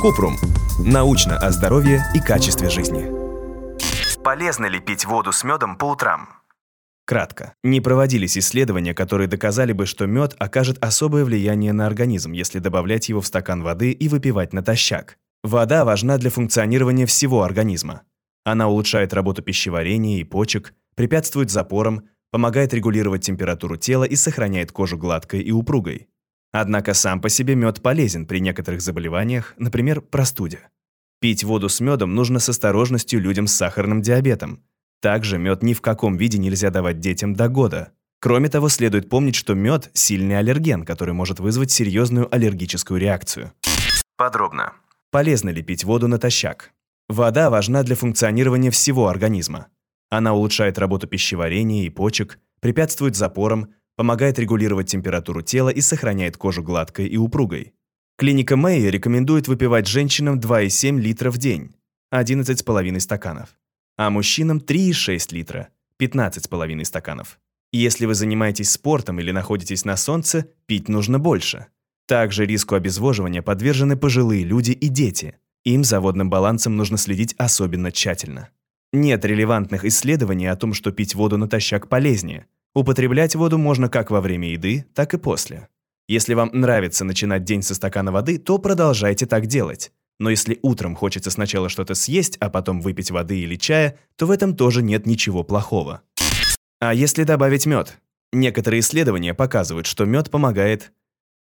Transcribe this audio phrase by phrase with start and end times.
[0.00, 0.36] Купрум.
[0.78, 3.06] Научно о здоровье и качестве жизни.
[4.22, 6.28] Полезно ли пить воду с медом по утрам?
[7.06, 7.54] Кратко.
[7.64, 13.08] Не проводились исследования, которые доказали бы, что мед окажет особое влияние на организм, если добавлять
[13.08, 15.18] его в стакан воды и выпивать натощак.
[15.42, 18.02] Вода важна для функционирования всего организма.
[18.44, 24.98] Она улучшает работу пищеварения и почек, препятствует запорам, помогает регулировать температуру тела и сохраняет кожу
[24.98, 26.09] гладкой и упругой.
[26.52, 30.68] Однако сам по себе мед полезен при некоторых заболеваниях, например, простуде.
[31.20, 34.64] Пить воду с медом нужно с осторожностью людям с сахарным диабетом.
[35.00, 37.92] Также мед ни в каком виде нельзя давать детям до года.
[38.20, 43.52] Кроме того, следует помнить, что мед– сильный аллерген, который может вызвать серьезную аллергическую реакцию.
[44.16, 44.72] Подробно.
[45.10, 46.72] Полезно ли пить воду натощак?
[47.08, 49.68] Вода важна для функционирования всего организма.
[50.10, 56.62] Она улучшает работу пищеварения и почек, препятствует запорам, помогает регулировать температуру тела и сохраняет кожу
[56.62, 57.74] гладкой и упругой.
[58.16, 61.74] Клиника Мэйя рекомендует выпивать женщинам 2,7 литра в день,
[62.10, 63.50] 11,5 стаканов,
[63.98, 65.68] а мужчинам 3,6 литра,
[66.00, 67.38] 15,5 стаканов.
[67.74, 71.66] Если вы занимаетесь спортом или находитесь на солнце, пить нужно больше.
[72.06, 75.34] Также риску обезвоживания подвержены пожилые люди и дети.
[75.64, 78.48] Им за водным балансом нужно следить особенно тщательно.
[78.94, 84.20] Нет релевантных исследований о том, что пить воду натощак полезнее– Употреблять воду можно как во
[84.20, 85.68] время еды, так и после.
[86.06, 89.92] Если вам нравится начинать день со стакана воды, то продолжайте так делать.
[90.20, 94.30] Но если утром хочется сначала что-то съесть, а потом выпить воды или чая, то в
[94.30, 96.02] этом тоже нет ничего плохого.
[96.78, 97.98] А если добавить мед?
[98.32, 100.92] Некоторые исследования показывают, что мед помогает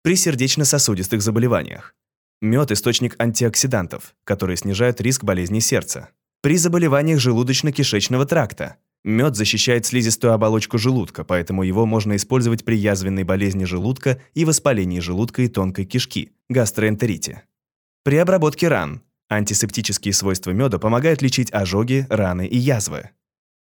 [0.03, 1.94] при сердечно-сосудистых заболеваниях.
[2.42, 6.11] Мед– источник антиоксидантов, которые снижают риск болезней сердца.
[6.42, 13.22] При заболеваниях желудочно-кишечного тракта, Мед защищает слизистую оболочку желудка, поэтому его можно использовать при язвенной
[13.24, 17.42] болезни желудка и воспалении желудка и тонкой кишки– гастроэнтерите.
[18.02, 23.10] При обработке ран антисептические свойства меда помогают лечить ожоги, раны и язвы.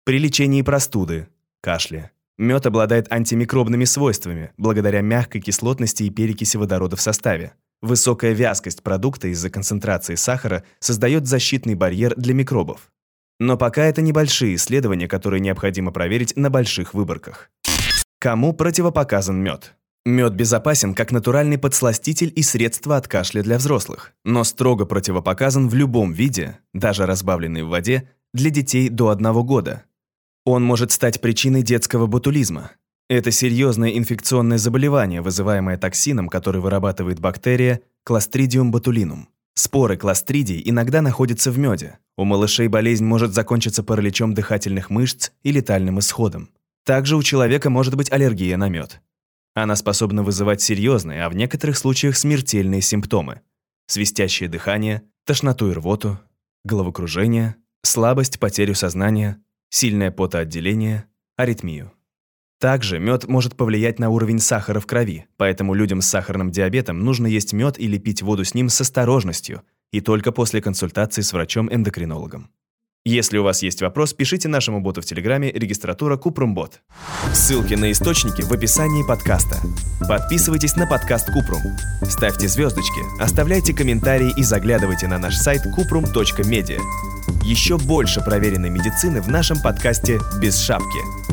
[0.05, 1.27] При лечении простуды–
[1.61, 2.11] кашля.
[2.37, 7.54] Мед обладает антимикробными свойствами благодаря мягкой кислотности и перекиси водорода в составе.
[7.81, 12.92] Высокая вязкость продукта из-за концентрации сахара создает защитный барьер для микробов.
[13.39, 17.49] Но пока это небольшие исследования, которые необходимо проверить на больших выборках.
[18.20, 19.76] Кому противопоказан мед?
[20.05, 25.76] Мед безопасен как натуральный подсластитель и средство от кашля для взрослых, но строго противопоказан в
[25.76, 29.83] любом виде, даже разбавленный в воде, для детей до одного года.
[30.45, 32.72] Он может стать причиной детского ботулизма.
[33.10, 39.27] Это серьезное инфекционное заболевание, вызываемое токсином, который вырабатывает бактерия Clostridium botulinum.
[39.55, 41.99] Споры кластридий иногда находятся в меде.
[42.17, 46.49] У малышей болезнь может закончиться параличом дыхательных мышц и летальным исходом.
[46.86, 49.02] Также у человека может быть аллергия на мед.
[49.53, 53.42] Она способна вызывать серьезные, а в некоторых случаях смертельные симптомы.
[53.86, 56.19] Свистящее дыхание, тошноту и рвоту,
[56.63, 61.05] головокружение, слабость, потерю сознания, сильное потоотделение,
[61.36, 61.93] аритмию.
[62.63, 67.27] Также мед может повлиять на уровень сахара в крови, поэтому людям с сахарным диабетом нужно
[67.27, 72.49] есть мед или пить воду с ним с осторожностью и только после консультации с врачом-эндокринологом.
[73.03, 76.79] Если у вас есть вопрос, пишите нашему боту в Телеграме регистратура Купрумбот.
[77.33, 79.57] Ссылки на источники в описании подкаста.
[80.07, 81.63] Подписывайтесь на подкаст Купрум.
[82.07, 86.80] Ставьте звездочки, оставляйте комментарии и заглядывайте на наш сайт kuprum.media.
[87.43, 91.33] Еще больше проверенной медицины в нашем подкасте «Без шапки».